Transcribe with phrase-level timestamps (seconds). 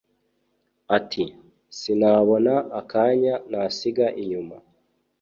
[0.97, 1.23] Ati:
[1.77, 4.55] “Sinabona akanya nasiga inyuma